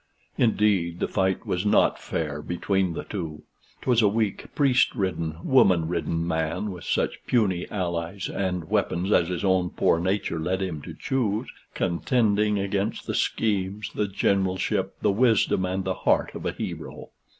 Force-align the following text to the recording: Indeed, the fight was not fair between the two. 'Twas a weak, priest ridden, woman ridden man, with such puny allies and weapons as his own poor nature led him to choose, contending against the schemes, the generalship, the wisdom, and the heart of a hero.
Indeed, 0.35 0.99
the 0.99 1.07
fight 1.07 1.45
was 1.45 1.63
not 1.63 1.99
fair 1.99 2.41
between 2.41 2.93
the 2.93 3.03
two. 3.03 3.43
'Twas 3.83 4.01
a 4.01 4.07
weak, 4.07 4.45
priest 4.55 4.95
ridden, 4.95 5.37
woman 5.43 5.87
ridden 5.87 6.27
man, 6.27 6.71
with 6.71 6.85
such 6.85 7.19
puny 7.27 7.69
allies 7.69 8.27
and 8.27 8.67
weapons 8.67 9.11
as 9.11 9.27
his 9.27 9.45
own 9.45 9.69
poor 9.69 9.99
nature 9.99 10.39
led 10.39 10.59
him 10.59 10.81
to 10.81 10.95
choose, 10.95 11.47
contending 11.75 12.57
against 12.57 13.05
the 13.05 13.13
schemes, 13.13 13.91
the 13.93 14.07
generalship, 14.07 14.95
the 15.03 15.11
wisdom, 15.11 15.65
and 15.65 15.83
the 15.85 15.93
heart 15.93 16.33
of 16.33 16.47
a 16.47 16.51
hero. 16.53 17.09